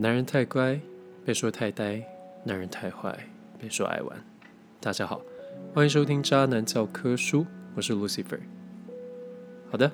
[0.00, 0.80] 男人太乖，
[1.24, 2.04] 被说太呆；
[2.44, 3.18] 男人太坏，
[3.60, 4.16] 被说爱玩。
[4.78, 5.20] 大家好，
[5.74, 7.40] 欢迎收听《渣男教科书》，
[7.74, 8.38] 我是 Lucifer。
[9.68, 9.90] 好的，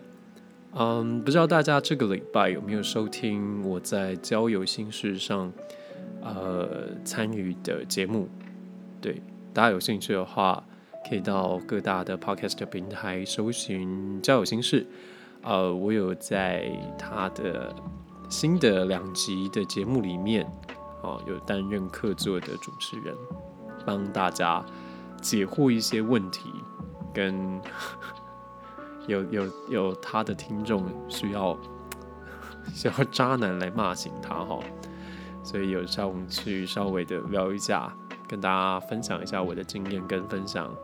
[0.74, 5.50] 嗯，不知道大家这个礼拜有没有收听我在交友心事上
[6.20, 8.28] 呃参与的节目？
[9.00, 9.22] 对，
[9.54, 10.62] 大家有兴趣的话，
[11.08, 14.86] 可以到各大的 Podcast 平台搜寻“交友心事”。
[15.40, 17.74] 呃，我有在他的
[18.28, 20.44] 新的两集的节目里面，
[21.02, 23.16] 哦，有担任客座的主持人，
[23.86, 24.64] 帮大家
[25.20, 26.50] 解惑一些问题，
[27.12, 27.60] 跟
[29.06, 31.56] 有有有他的听众需要
[32.74, 34.58] 需要渣男来骂醒他哈，
[35.42, 37.94] 所以有上去稍微的聊一下，
[38.26, 40.74] 跟大家分享一下我的经验，跟分享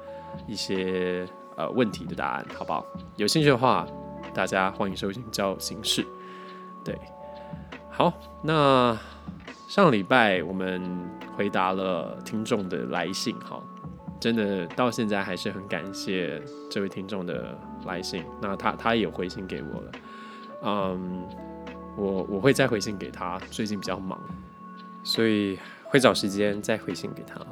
[0.46, 2.84] 一些呃问题的答案，好不好？
[3.16, 3.86] 有兴趣的话。
[4.34, 6.04] 大家欢迎收听《交友形式》。
[6.84, 6.96] 对，
[7.90, 8.12] 好，
[8.42, 8.98] 那
[9.68, 10.82] 上礼拜我们
[11.36, 13.62] 回答了听众的来信，哈，
[14.18, 16.40] 真的到现在还是很感谢
[16.70, 18.24] 这位听众的来信。
[18.40, 19.92] 那他他也回信给我了，
[20.62, 21.26] 嗯，
[21.96, 24.18] 我我会再回信给他，最近比较忙，
[25.04, 27.46] 所以会找时间再回信给他哈。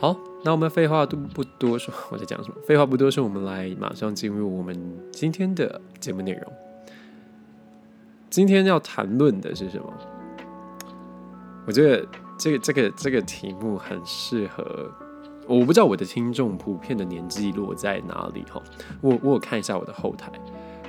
[0.00, 2.56] 好，那我们废话都不多说， 我在讲什么？
[2.66, 6.52] 废话不多说，我们来马上进入我们今天的节目内容。
[8.38, 9.92] 今天要谈论的是什么？
[11.66, 12.06] 我觉得
[12.38, 14.88] 这个这个这个题目很适合。
[15.48, 18.62] 我不知道我的听众普遍的年纪落在哪里哈。
[19.00, 20.30] 我我有看一下我的后台，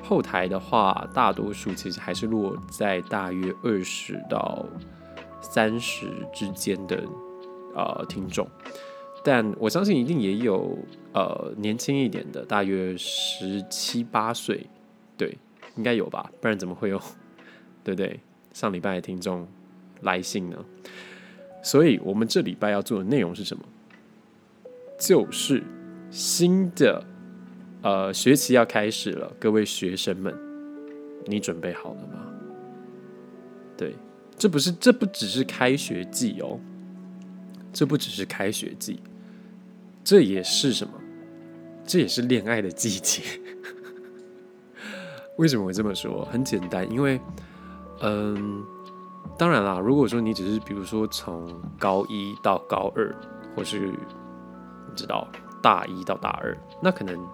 [0.03, 4.63] 后台的话，大多数其实还是落在大约二十到
[5.41, 7.03] 三十之间的
[7.73, 8.47] 呃听众。
[9.23, 10.77] 但我相信一定也有
[11.13, 14.69] 呃年轻一点的，大约十七八岁，
[15.17, 15.35] 对，
[15.77, 17.01] 应该有吧，不然怎么会有，
[17.95, 18.19] 对不对？
[18.53, 19.47] 上礼拜的听众
[20.01, 20.63] 来信呢？
[21.63, 23.63] 所以我们这礼拜要做的内容是什么？
[24.99, 25.63] 就是
[26.11, 27.03] 新的
[27.81, 30.35] 呃学期要开始了，各位学生们，
[31.25, 32.31] 你准备好了吗？
[33.75, 33.95] 对，
[34.37, 36.59] 这不是，这不只是开学季哦，
[37.73, 39.01] 这不只是开学季。
[40.03, 40.93] 这也是什么？
[41.87, 43.23] 这也是恋爱的季节。
[45.37, 46.25] 为什么会这么说？
[46.25, 47.19] 很简单，因为，
[48.01, 48.65] 嗯，
[49.37, 53.15] 当然啦，如果说你只是比如说从高一到高二，
[53.55, 55.27] 或是你知道
[55.61, 57.27] 大一到大二，那可能，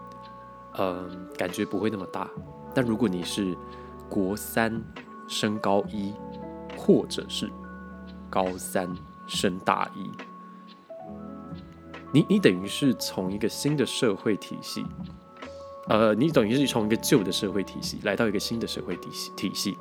[0.78, 2.30] 嗯，感觉不会那么大。
[2.74, 3.56] 但如果你是
[4.10, 4.82] 国三
[5.28, 6.14] 升高一，
[6.78, 7.50] 或者是
[8.30, 8.90] 高三
[9.28, 10.10] 升大一，
[12.12, 14.86] 你你等于是从一个新的社会体系，
[15.88, 19.78] 呃，你等于是从一个旧的社会体系来到一个新的社会体系体系，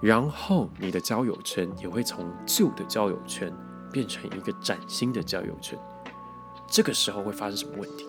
[0.00, 3.52] 然后你的交友圈也会从旧的交友圈
[3.92, 5.78] 变成一个崭新的交友圈。
[6.66, 8.06] 这个时候会发生什么问题？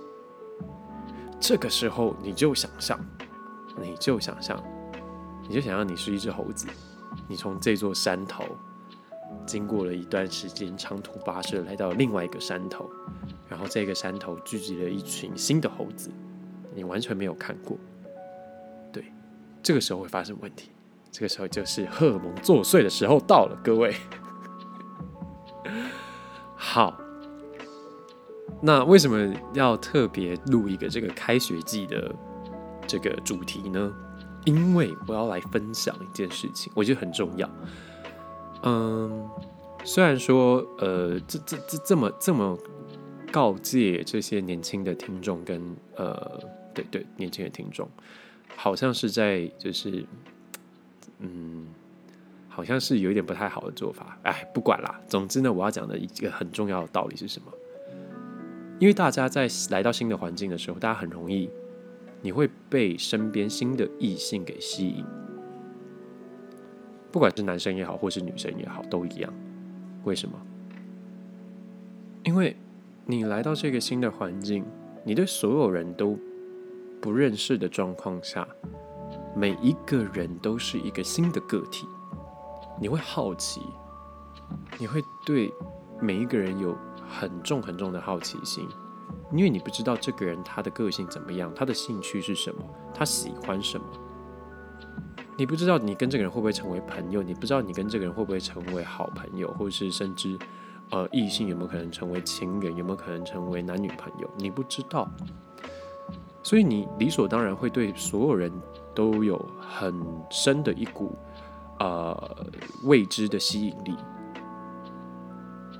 [1.39, 2.99] 这个时候你就想象，
[3.79, 4.61] 你就想象，
[5.47, 6.67] 你就想象你是一只猴子，
[7.27, 8.45] 你从这座山头。
[9.45, 12.89] 经过了一段时间长途跋涉，来到另外一个山头，
[13.47, 16.09] 然后这个山头聚集了一群新的猴子，
[16.73, 17.77] 你完全没有看过。
[18.91, 19.05] 对，
[19.61, 20.71] 这个时候会发生问题，
[21.11, 23.95] 这个时候就是荷尔蒙作祟的时候到了，各位。
[26.55, 26.97] 好，
[28.61, 32.13] 那为什么要特别录一个这个开学季的
[32.85, 33.93] 这个主题呢？
[34.45, 37.49] 因为我要来分享一件事情，我觉得很重要。
[38.63, 39.29] 嗯，
[39.83, 42.57] 虽然说，呃，这这这这么这么
[43.31, 46.39] 告诫这些年轻的听众跟呃，
[46.73, 47.89] 对对，年轻的听众，
[48.55, 50.05] 好像是在就是，
[51.19, 51.67] 嗯，
[52.47, 54.17] 好像是有一点不太好的做法。
[54.23, 57.51] 哎，不管啦，总之呢，我要讲的一个很重要的道理是什么？
[58.79, 61.49] 因为大家在来到新的环境的时候，大家很容易，
[62.21, 65.03] 你会被身边新的异性给吸引。
[67.11, 69.33] 不管是男生也好，或是女生也好，都一样。
[70.05, 70.39] 为什么？
[72.23, 72.55] 因为
[73.05, 74.63] 你来到这个新的环境，
[75.03, 76.17] 你对所有人都
[77.01, 78.47] 不认识的状况下，
[79.35, 81.87] 每一个人都是一个新的个体，
[82.79, 83.61] 你会好奇，
[84.77, 85.53] 你会对
[86.01, 86.75] 每一个人有
[87.07, 88.67] 很重很重的好奇心，
[89.31, 92.61] 因为你不知道这个人他的个性怎么样，他的兴趣是什么，
[92.93, 93.85] 他喜欢什么。
[95.37, 100.37] 你不知道你跟这个人会不会成为朋友，你不知道你跟这个人会不会成为好朋友，或是甚至，
[100.89, 105.09] 呃，异性有没有可能成为情人，有没有可能成为男女朋友，你不知道，
[106.43, 108.51] 所以你理所当然会对所有人
[108.99, 109.95] 都有很
[110.29, 111.15] 深的一股，
[111.79, 112.45] 呃
[112.83, 113.95] 未知的吸引力，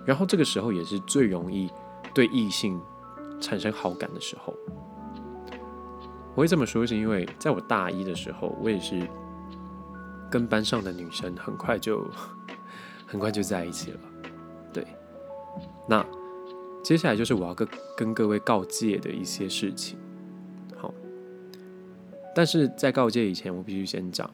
[0.06, 1.69] 然后这个时候也是最容易
[2.13, 2.80] 对异性
[3.42, 4.54] 产生好感的时候。
[6.33, 9.06] 我会这么说，是因为在我大一的时候，我也是
[10.31, 12.07] 跟班上的女生很快就
[13.06, 14.00] 很快就在一起了。
[14.71, 14.88] 对，
[15.89, 16.06] 那
[16.81, 17.68] 接下来就是我要跟
[17.98, 20.00] 跟各位告诫的一些事情。
[22.35, 24.29] 但是在告诫以前，我必须先讲，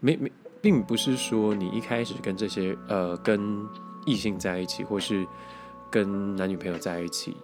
[0.00, 0.30] 没没，
[0.60, 3.66] 并不是说你一开始跟这些呃跟
[4.04, 5.26] 异性在一起，或是
[5.90, 7.36] 跟男女朋友在一起，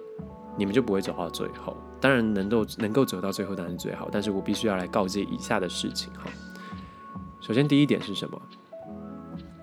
[0.56, 1.76] 你们就不会走到最后。
[2.00, 6.30] 当然，能够能够走到最后当然最好，但是我必须要来告诫以下的事情哈。
[7.40, 8.40] 首先，第一点是什么？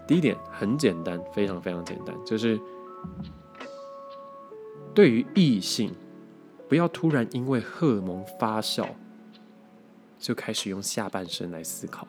[0.08, 2.60] 第一点很简单，非常非常简单，就是
[4.94, 5.94] 对于异性，
[6.68, 8.88] 不要突然因为荷尔蒙发酵，
[10.20, 12.08] 就开始用下半身来思考，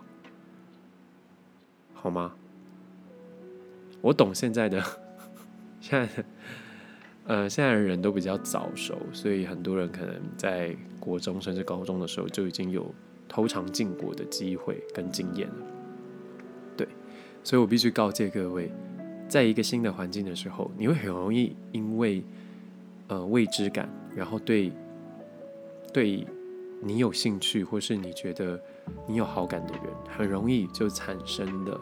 [1.95, 2.35] 好吗？
[4.03, 4.83] 我懂现在的，
[5.81, 6.25] 现在的。
[7.27, 12.93] 呃，现在的人都比较早熟，所以很多人可能在国中甚至高中的时候就已经有
[13.29, 15.55] 偷尝禁果的机会跟经验了。
[16.77, 16.89] 对，
[17.45, 18.73] 所以我必须告诫各位，
[19.29, 22.25] 在一个新的环境的时候，你会很容易因为
[23.07, 24.73] 呃未知感，然后对
[25.93, 26.27] 对
[26.83, 28.61] 你有兴趣或是你觉得
[29.07, 29.85] 你有好感的人，
[30.17, 31.81] 很容易就产生了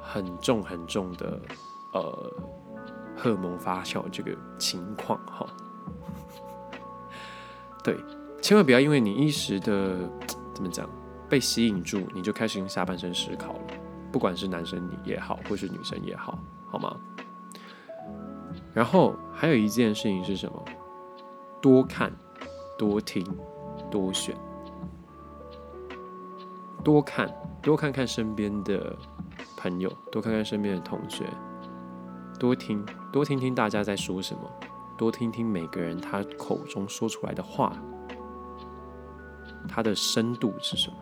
[0.00, 1.40] 很重很重的
[1.92, 2.32] 呃。
[3.16, 5.46] 荷尔蒙发酵这个情况哈，
[7.84, 7.96] 对，
[8.42, 10.10] 千万不要因为你一时的
[10.52, 10.90] 怎么讲
[11.28, 13.60] 被吸引住，你就开始用下半身思考了。
[14.10, 16.96] 不管是男生你也好，或是女生也好，好吗？
[18.74, 20.64] 然后还有一件事情是什么？
[21.62, 22.12] 多看、
[22.76, 23.24] 多听、
[23.90, 24.36] 多选，
[26.82, 27.28] 多看
[27.62, 28.96] 多看看身边的
[29.56, 31.24] 朋友，多看看身边的同学。
[32.38, 34.40] 多听，多听听大家在说什么，
[34.98, 37.72] 多听听每个人他口中说出来的话，
[39.68, 40.96] 他的深度是什么？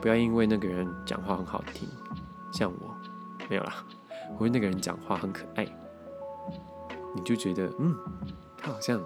[0.00, 1.88] 不要因为那个人讲话很好听，
[2.52, 2.94] 像我，
[3.48, 3.84] 没有啦，
[4.36, 5.66] 我为那个人讲话很可爱，
[7.14, 7.96] 你就觉得嗯，
[8.56, 9.00] 他好像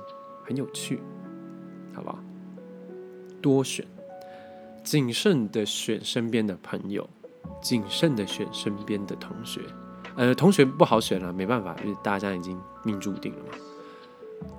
[0.44, 1.00] 很有趣，
[1.94, 2.18] 好不好？
[3.40, 3.84] 多选，
[4.84, 7.08] 谨慎的选身边的朋友，
[7.60, 9.60] 谨慎的选身边的同学。
[10.14, 13.52] 呃，同学不好选了，没办法，因为大家已经命注定了嘛。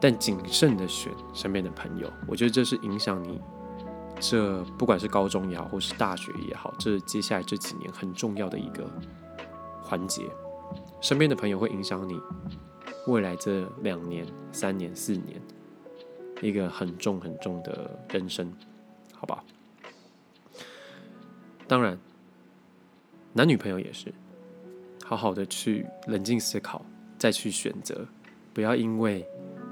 [0.01, 3.39] 但谨慎的选身边的朋友，我觉得这是影响你
[4.19, 8.89] 这不管是高中也好，或是大学也好，这接下来这几年很重要的一个
[9.81, 10.23] 环节。
[11.01, 12.19] 身边的朋友会影响你
[13.07, 15.39] 未来这两年、三年、四年
[16.43, 18.51] 一个很重很重的人生，
[19.13, 19.43] 好吧？
[21.67, 21.97] 当然，
[23.31, 24.13] 男女朋友也是。
[25.05, 26.83] 好好的去冷静思考，
[27.17, 28.05] 再去选择，
[28.53, 29.25] 不要因为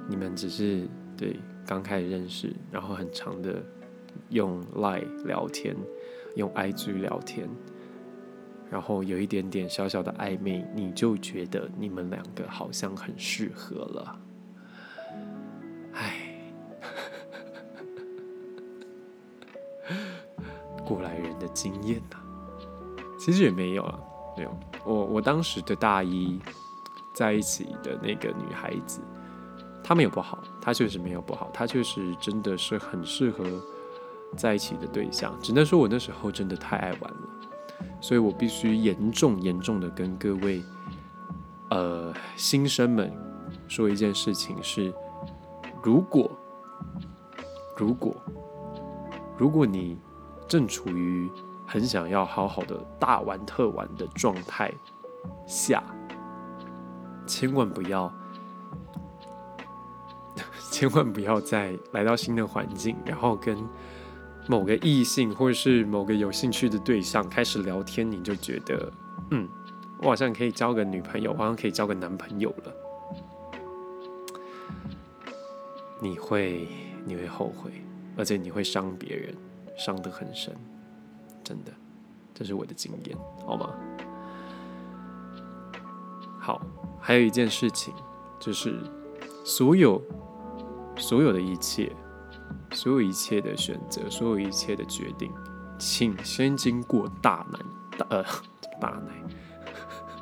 [0.07, 0.87] 你们只是
[1.17, 3.63] 对刚开始认识，然后很长的
[4.29, 5.75] 用 Line 聊天，
[6.35, 7.49] 用 IG 聊天，
[8.69, 14.19] 然后有一点点小小的暧昧，你就觉得你们两个好像很适合了。
[20.91, 22.17] 过来人的经验呐，
[23.17, 23.99] 其实也没有啊。
[24.35, 26.39] 没有，我我当时的大一
[27.13, 29.01] 在一起的那个女孩子，
[29.83, 33.45] 她没有不好，她确实没有不好，她确实真的是很适合
[34.37, 35.37] 在一起的对象。
[35.41, 37.29] 只能说我那时候真的太爱玩了，
[37.99, 40.63] 所以我必须严重严重的跟各位
[41.69, 43.13] 呃新生们
[43.67, 44.93] 说一件事情是：
[45.83, 46.31] 如果
[47.75, 48.15] 如果
[49.37, 49.97] 如果你
[50.51, 51.31] 正处于
[51.65, 54.69] 很想要好好的大玩特玩的状态
[55.47, 55.81] 下，
[57.25, 58.13] 千万不要，
[60.69, 63.57] 千万不要在来到新的环境，然后跟
[64.45, 68.91] 某个异性或者是某个有兴趣的对象开始聊天，你就觉得，
[69.29, 69.47] 嗯，
[69.99, 72.73] 我好像可以交个女朋友，我好像可以交个男朋友了，
[76.01, 76.67] 你会
[77.05, 77.71] 你会后悔，
[78.17, 79.33] 而且你会伤别人，
[79.77, 80.55] 伤得很深。
[81.43, 81.71] 真的，
[82.33, 83.73] 这是我的经验，好吗？
[86.39, 86.61] 好，
[86.99, 87.93] 还有一件事情，
[88.39, 88.79] 就是
[89.45, 90.01] 所有
[90.97, 91.91] 所有的一切，
[92.71, 95.31] 所有一切的选择，所有一切的决定，
[95.77, 97.61] 请先经过大难
[97.97, 98.23] 大呃
[98.79, 99.07] 大难，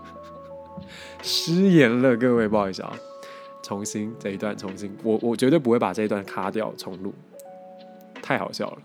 [1.23, 2.93] 失言了，各位不好意思啊，
[3.61, 7.13] 重新这一段重新，我我绝对不会把这一段卡掉重录，
[8.21, 8.81] 太好笑了，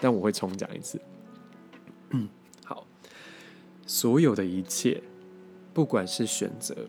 [0.00, 1.00] 但我会重讲一次。
[2.10, 2.28] 嗯，
[2.64, 2.86] 好，
[3.86, 5.02] 所有的一切，
[5.72, 6.88] 不管是选择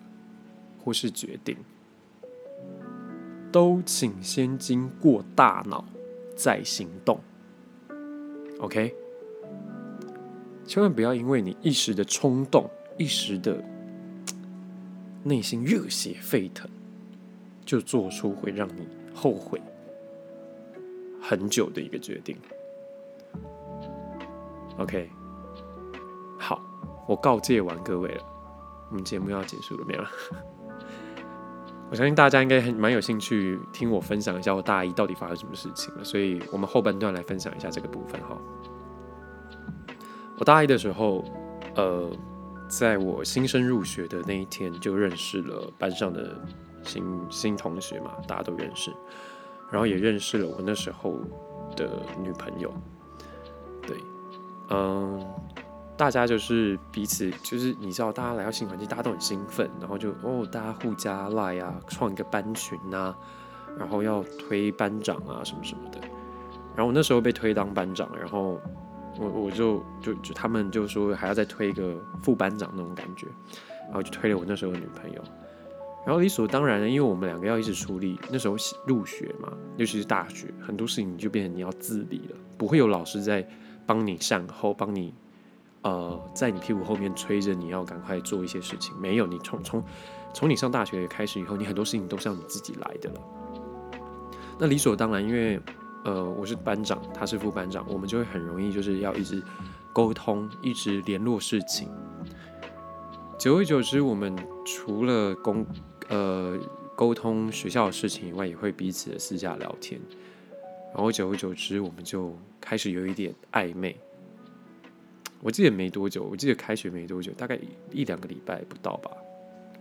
[0.84, 1.58] 或是决定，
[3.52, 5.84] 都请先经过大脑
[6.36, 7.20] 再行动。
[8.60, 8.94] OK，
[10.66, 13.64] 千万不要因为你一时的冲动、一时的
[15.24, 16.70] 内心热血沸腾，
[17.66, 19.62] 就做出会让你后悔
[21.22, 22.38] 很久的一个决定。
[24.78, 25.10] OK，
[26.38, 26.62] 好，
[27.08, 28.24] 我告诫完各位了，
[28.90, 30.04] 我们节目要结束了没有？
[31.90, 38.38] 我相信大家应该很蛮有兴趣听我分享一下我大一到底发生什么事情了，所以我们后半段来分享一下这个部分哈。
[40.38, 41.24] 我大一的时候，
[41.76, 42.12] 呃，
[42.68, 46.38] 在我新生入学的那一天就认识了班上的
[46.84, 48.92] 新新同学嘛，大家都认识，
[49.72, 51.16] 然后也认识了我那时候
[51.76, 51.90] 的
[52.22, 52.72] 女朋友，
[54.70, 55.26] 嗯，
[55.96, 63.18] 大家就是彼此，就是你知道，大家来到新环境，大家都很兴奋，然后就哦，大家互加赖啊，创一个班群啊，
[63.80, 66.00] 然后要推班长啊，什么什么的。
[66.76, 68.60] 然后我那时候被推当班长，然后
[69.18, 73.26] 我我就就就他们就说还要再推一个副班长那种感觉，
[73.86, 75.22] 然后就推了我那时候的女朋友。
[76.06, 78.56] 然后理所当然的，因为我们两个要一直处理，那时候
[78.86, 83.48] 入学嘛，尤其是大学，很多事情就变成你要自理了，不会有老师在。
[83.88, 85.14] 帮你善后，帮你，
[85.82, 88.96] 呃，在你屁股后面催着你要赶快做一些事情。
[88.98, 89.84] 没有，你从从
[90.34, 93.22] 从你上大学开始以后，你很多事情都是要你自己来的了。
[94.60, 95.60] 那理所当然，因为
[96.04, 99.42] 呃，我是班长，他是副班长，我们就会很容易就是要一直
[99.94, 101.90] 沟通，一直联络事情。
[103.40, 105.66] 久而久之，我们除了公
[106.10, 106.58] 呃
[106.96, 110.02] 沟通学校的事情以外，也会彼此的私下聊天。
[110.94, 113.96] 然后久而久之，我们就开始有一点暧昧。
[115.42, 117.60] 我记得没多久，我记得开学没多久，大概
[117.92, 119.12] 一两个礼拜不到吧，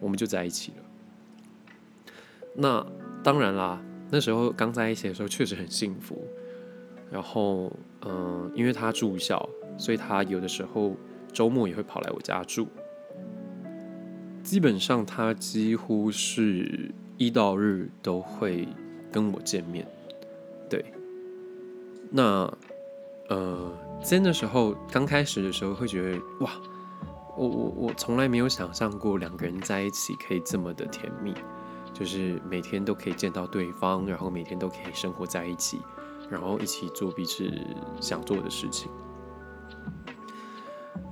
[0.00, 0.76] 我们就在一起了。
[2.54, 2.86] 那
[3.22, 6.22] 当然啦，那时候刚在一起的时候确实很幸福。
[7.08, 7.72] 然后，
[8.04, 9.48] 嗯，因为他住校，
[9.78, 10.96] 所以他有的时候
[11.32, 12.66] 周末也会跑来我家住。
[14.42, 18.66] 基本上，他几乎是一到日都会
[19.12, 19.86] 跟我见面，
[22.16, 22.50] 那，
[23.28, 23.70] 呃，
[24.02, 26.50] 在那时候刚开始的时候，会觉得哇，
[27.36, 31.34] 我我我从来没有想象过两个人在一起可以这么的甜蜜，
[31.92, 35.78] 就是每天都可以见到对方，然后每天都可以生活在一起，
[36.30, 37.52] 然后一起做彼此
[38.00, 38.90] 想做的事情。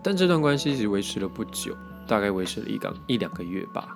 [0.02, 1.76] 但这段关系其实维持了不久，
[2.08, 3.94] 大概维持了一两一两个月吧，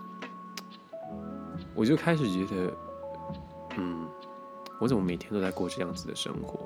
[1.75, 2.77] 我就开始觉得，
[3.79, 4.07] 嗯。
[4.81, 6.61] 我怎么每天都在过这样子的生活？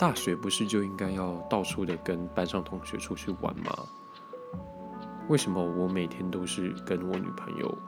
[0.00, 3.70] 大学不是就应该要到处的跟班上同学出去玩吗？
[5.28, 7.78] 为什么我每天都是跟我女朋友，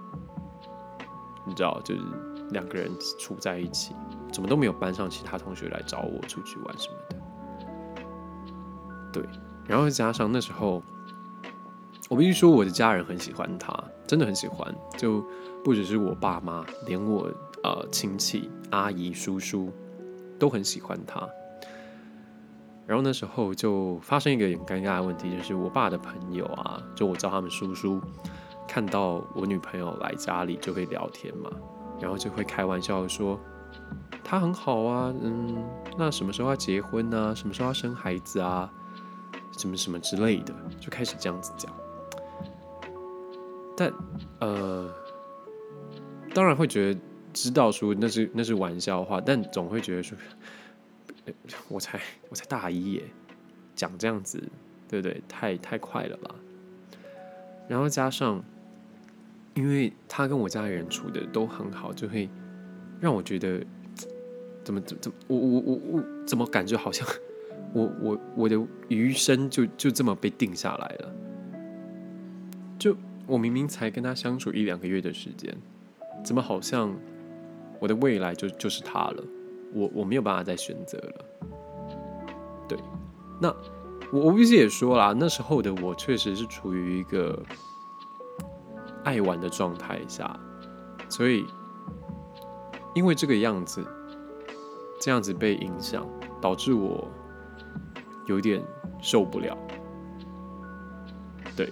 [1.46, 2.02] 你知道，就是
[2.50, 3.94] 两个人处在一起，
[4.30, 7.16] 怎么都没有班上其他同学来找我出去玩什么的？
[9.10, 9.24] 对，
[9.66, 10.82] 然后加上那时候，
[12.10, 13.72] 我必须说我的家人很喜欢他，
[14.06, 15.24] 真的很喜欢，就
[15.64, 17.32] 不只是我爸妈，连我。
[17.64, 19.72] 呃，亲戚、阿姨、叔叔
[20.36, 21.28] 都很喜欢他。
[22.86, 28.00] 然后那时候就发生一个很尴尬的问题，就是我爸的朋友啊，就我叫他们叔叔，
[28.66, 31.50] 看到我女朋友来家里就会聊天嘛，
[32.00, 33.38] 然后就会开玩笑说
[34.24, 35.64] 他很好啊，嗯，
[35.96, 37.34] 那什么时候要结婚呢？
[37.34, 38.70] 什么时候要生孩子啊？
[39.56, 41.72] 什么什么之类的，就开始这样子讲。
[43.76, 43.92] 但
[44.40, 44.90] 呃，
[46.34, 47.00] 当然会觉得。
[47.34, 50.18] 知道说那是那是玩笑话，但总会觉得说，
[51.68, 53.02] 我才我才大一耶，
[53.74, 54.42] 讲这样子，
[54.88, 55.22] 对不对？
[55.28, 56.34] 太太快了吧？
[57.68, 58.42] 然后加上，
[59.54, 62.28] 因为他跟我家里人处的都很好，就会
[63.00, 63.64] 让我觉得，
[64.64, 67.06] 怎么怎怎我我我我怎么感觉好像
[67.72, 71.14] 我我我的余生就就这么被定下来了？
[72.78, 75.56] 就我明明才跟他相处一两个月的时间，
[76.24, 76.94] 怎么好像？
[77.80, 79.24] 我的未来就就是他了，
[79.72, 81.24] 我我没有办法再选择了。
[82.68, 82.78] 对，
[83.40, 83.48] 那
[84.12, 87.42] 我我必须也说啦，那时候的我确实是处于一个
[89.04, 90.38] 爱玩的状态下，
[91.08, 91.44] 所以
[92.94, 93.84] 因为这个样子，
[95.00, 96.06] 这样子被影响，
[96.40, 97.08] 导致我
[98.26, 98.62] 有点
[99.00, 99.56] 受不了。
[101.56, 101.70] 对，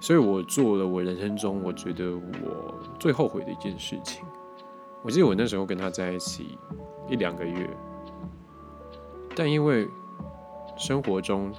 [0.00, 4.24] 所以我做了我人生中我觉得我最后悔的一件事情。
[5.02, 6.58] 我记得我那时候跟他在一起
[7.08, 7.68] 一两个月，
[9.34, 9.88] 但因为
[10.76, 11.52] 生活中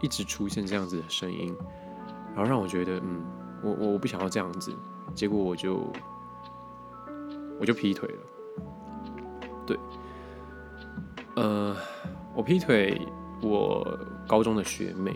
[0.00, 1.54] 一直出现这样子的声音，
[2.34, 3.24] 然后让我觉得，嗯，
[3.62, 4.72] 我我我不想要这样子，
[5.14, 5.92] 结果我就
[7.58, 8.18] 我就劈腿了。
[9.66, 9.78] 对，
[11.36, 11.76] 呃，
[12.34, 13.00] 我劈腿
[13.42, 13.98] 我
[14.28, 15.12] 高中的学妹，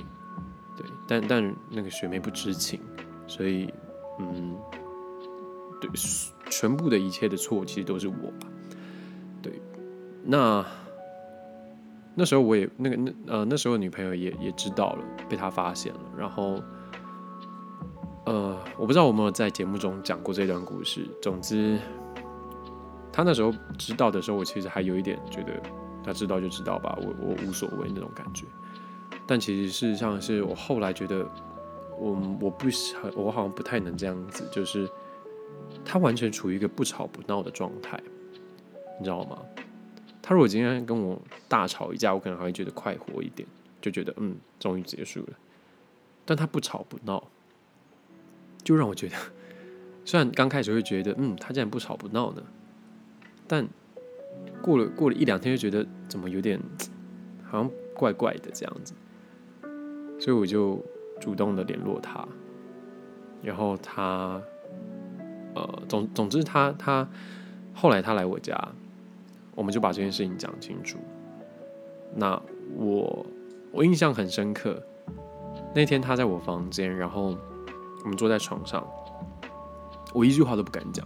[0.77, 2.81] 对，但但那个学妹不知情，
[3.27, 3.73] 所以，
[4.19, 4.57] 嗯，
[5.81, 5.91] 对，
[6.51, 8.47] 全部的一切的错其实都是我吧。
[9.43, 9.61] 对，
[10.25, 10.65] 那。
[12.21, 16.01] 那时候我也那个那呃那时候女朋友也也知道了，被他发现了。
[16.19, 16.61] 然后，
[18.27, 21.07] 呃，我不知道我有没有在节目中讲过这段故事。
[21.23, 21.79] 总之，
[23.13, 25.63] 他那时候知道的时候，我其实还有一点觉得，
[26.05, 28.45] 他知道就知道吧，我我无所谓那种感觉。
[29.25, 31.25] 但其实事实上是我后来觉得，
[32.01, 32.67] 我我不
[33.15, 34.91] 我好像不太能这样子，就是
[35.85, 38.01] 他完全处于一个不吵不闹的状态，
[38.99, 39.39] 你知道吗？
[40.23, 43.49] 他如果今天跟我大吵一架，我可能还会觉得快活一点，
[43.81, 45.29] 就觉得嗯，终于结束了。
[46.27, 47.31] 但他不吵不闹，
[48.63, 49.17] 就让我觉得，
[50.05, 52.43] 虽然刚开始会觉得嗯，他竟然不吵不闹呢，
[53.47, 53.67] 但
[54.61, 56.61] 过了过了一两天，就觉得怎么有点
[57.47, 58.93] 好像怪怪的这样子，
[60.21, 60.85] 所以我就
[61.19, 62.29] 主动的联络他，
[63.43, 64.43] 然后他
[65.59, 67.09] 呃总总之他他
[67.75, 68.57] 后来他来我家。
[69.55, 70.99] 我们就把这件事情讲清楚。
[72.15, 72.41] 那
[72.77, 73.27] 我
[73.73, 74.81] 我印象很深刻，
[75.75, 77.37] 那天他在我房间，然后
[78.05, 78.87] 我们坐在床上，
[80.15, 81.05] 我一句话都不敢讲，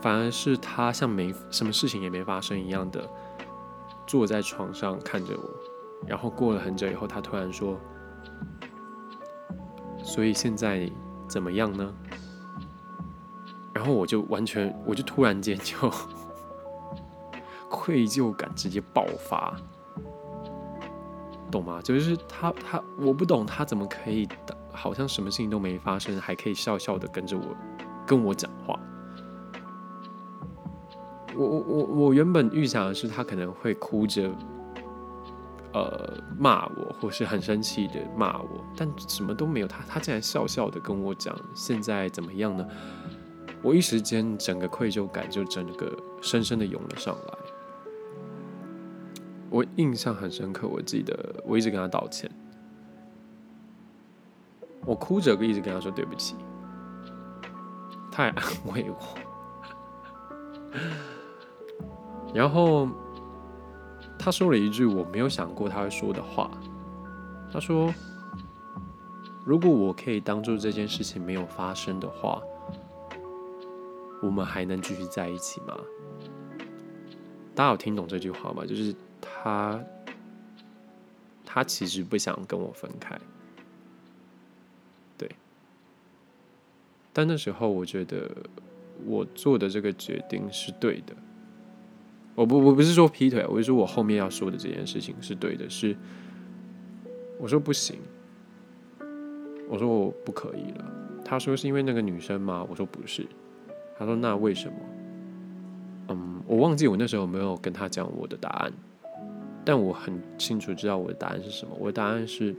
[0.00, 3.08] 反而是他像没什么事情也没发生一样的
[4.04, 6.08] 坐在床上看着我。
[6.08, 7.78] 然后过了很久以后，他突然说
[10.02, 10.90] ：“所以现在
[11.28, 11.94] 怎么样呢？”
[13.78, 15.74] 然后我就完全，我就突然间就。
[17.70, 19.54] 愧疚感直接爆发，
[21.50, 21.82] 懂吗？
[21.82, 24.26] 就是他他我不懂他怎么可以
[24.72, 27.44] 好像什么事情都没发生，还可以笑笑的跟着我
[28.06, 28.80] 跟我讲话。
[31.36, 34.30] 我我我我原本预想的是他可能会哭着，
[35.74, 39.68] 呃骂我，或是很生气的骂我，但什么都没有。
[39.68, 42.66] 他他竟然笑笑的跟我讲现在怎么样呢？
[43.62, 45.90] 我一时间整个愧疚感就整个
[46.20, 47.34] 深深的涌了上来。
[49.50, 52.30] 我印象很深刻，我记得我一直跟他道歉，
[54.84, 56.36] 我哭着一直跟他说对不起，
[58.12, 58.96] 他也安慰我，
[62.34, 62.86] 然后
[64.18, 66.50] 他说了一句我没有想过他会说的话，
[67.50, 67.92] 他说
[69.46, 72.42] ：“如果我可以当做这件事情没有发生的话，
[74.22, 75.78] 我们还能继续在一起吗？”
[77.54, 78.64] 大家有听懂这句话吗？
[78.64, 78.94] 就是。
[79.20, 79.84] 他，
[81.44, 83.18] 他其实不想跟我分开，
[85.18, 85.28] 对。
[87.12, 88.30] 但那时候我觉得
[89.04, 91.14] 我做的这个决定是对的。
[92.36, 95.68] 我不，我不是说劈腿，我是说我后面要说的这件事情是对的。
[95.68, 95.96] 是，
[97.38, 97.98] 我说不行，
[99.68, 100.84] 我说我不可以了。
[101.24, 102.64] 他说是因为那个女生吗？
[102.70, 103.26] 我说不是。
[103.98, 104.74] 他说那为什么？
[106.08, 108.72] 嗯，我忘记我那时候有没有跟他讲我的答案。
[109.64, 111.76] 但我很清楚知道我的答案是什么。
[111.78, 112.56] 我的答案是，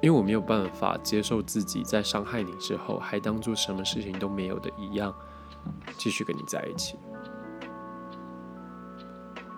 [0.00, 5.12] 因为我没有办法接受自己在伤害你之后，还当做什么事情都没有的一样，
[5.98, 6.96] 继续跟你在一起。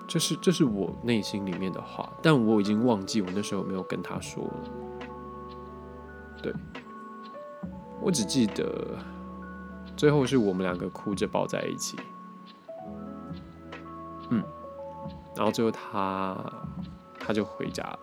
[0.08, 4.54] 这是这是我内心里面的话，但我已经忘记我那时候没有跟他说了。
[6.42, 6.54] 对，
[8.00, 8.96] 我只记得
[9.96, 11.96] 最后是我们两个哭着抱在一起。
[14.30, 14.42] 嗯。
[15.36, 16.36] 然后最后他
[17.18, 17.98] 他就回家了。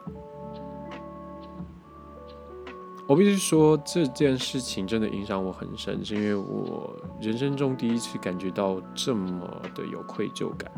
[3.07, 10.71] 我必须说这件事情真的影响我很深，是因为我人生中第一次感觉到这么的有愧疚感。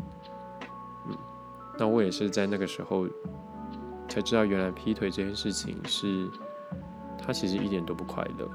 [1.06, 1.16] 嗯，
[1.78, 3.06] 那我也是在那个时候
[4.08, 6.28] 才知道，原来劈腿这件事情是，
[7.24, 8.48] 他其实一点都不快乐。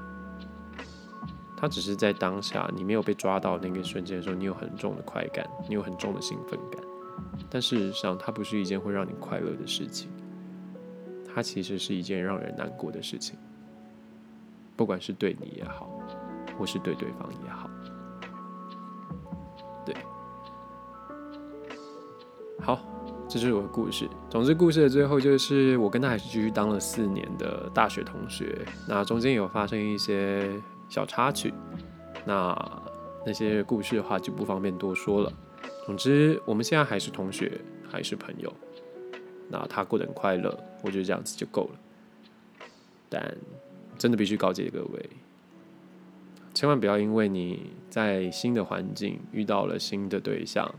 [1.60, 6.82] 他只是在当下你没有被抓到那个瞬间的时候，你有很重的快感，你有很重的兴奋感。
[7.50, 10.10] 但事实上，它不是一件会让你快乐的事情，
[11.34, 13.38] 它其实是一件让人难过的事情。
[14.74, 15.90] 不管是对你也好，
[16.58, 17.68] 或是对对方也好，
[19.84, 19.94] 对，
[22.58, 22.80] 好，
[23.28, 24.08] 这就是我的故事。
[24.30, 28.66] 总之，故事的最后就是我跟他还是继续当了四年的大学同学。
[28.88, 30.50] 那中间有发生一些
[30.90, 31.54] 小插曲，
[32.26, 32.82] 那
[33.24, 35.32] 那些故事的话就不方便多说了。
[35.86, 38.52] 总之，我们现在还是同学，还是朋友。
[39.48, 41.80] 那他过得很快乐，我觉得这样子就够了。
[43.08, 43.36] 但
[43.98, 45.10] 真的必须告诫各位，
[46.54, 50.72] 千万不要因为你在新的环境遇到了新的对象，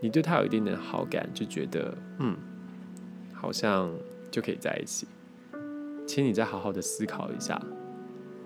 [0.00, 2.36] 你对他有一点点好感，就觉得嗯，
[3.32, 3.92] 好像
[4.30, 5.06] 就可以在一起。
[6.06, 7.60] 请你再好好的思考一下，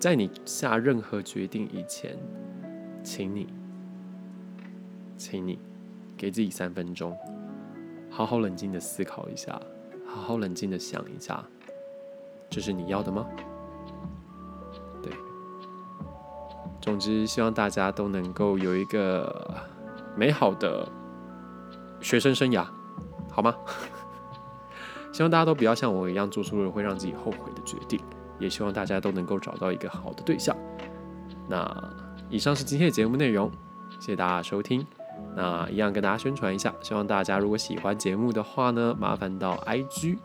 [0.03, 2.19] 在你下任何决定以前，
[3.05, 3.47] 请你，
[5.17, 5.57] 请你
[6.17, 7.17] 给自己三分钟，
[8.11, 9.53] 好好冷静的思考一下，
[10.05, 11.45] 好好冷静的想一下，
[12.51, 13.25] 这是你要的吗？
[15.01, 15.12] 对，
[16.81, 19.55] 总之希望大家都能够有一个
[20.17, 20.85] 美好的
[22.01, 22.67] 学生生涯，
[23.31, 23.55] 好吗？
[25.15, 28.01] 希望大家都不要像我一样做出了会让自己后悔的决定，
[28.38, 30.57] 也希望大家都能够找到一个好的对象。
[31.49, 31.90] 那
[32.31, 33.51] 以上是今天的节目内容，
[33.90, 34.87] 谢谢大家收听。
[35.35, 40.18] 那一样跟大家宣传一下，希望大家如果喜欢节目的话呢，麻烦到 IG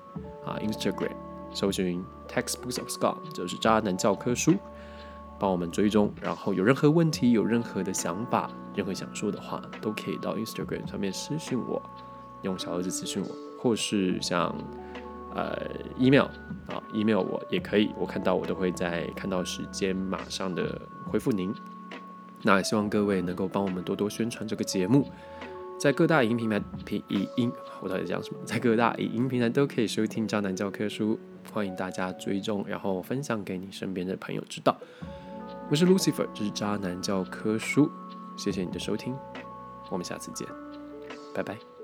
[0.46, 1.12] 啊 Instagram
[1.52, 4.56] 搜寻 Textbooks of Scott，就是渣男教科书，
[5.40, 6.12] 帮我们追踪。
[6.22, 11.82] 然后有任何问题、有任何的想法、任何想说的话，都可以到 Instagram 上面私信我，
[12.42, 13.30] 用小盒子私信我。
[13.60, 14.56] 或是像
[15.36, 15.58] 呃
[15.98, 16.26] email
[16.68, 21.54] 啊 email 我也可以，我看到我都会在看到时间马上的回复您。
[22.44, 25.10] 那希望各位能够帮我们多多宣传这个节目，
[25.80, 28.40] 在各大影音平台、平影音，我到底讲什么？
[28.46, 31.20] 在各大影音平台都可以收听《渣男教科书》，
[31.52, 34.78] 欢迎大家追踪，然后分享给你身边的朋友知道。
[35.70, 37.86] 我是 Lucifer，这是《渣男教科书》，
[38.38, 39.16] 谢谢你的收听，
[39.90, 40.48] 我们下次见，
[41.34, 41.77] 拜拜。